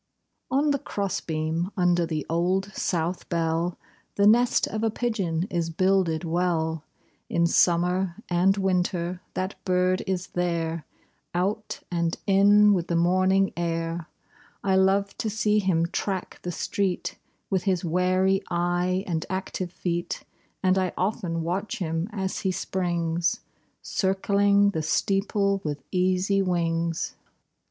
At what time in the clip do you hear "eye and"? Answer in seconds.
18.49-19.23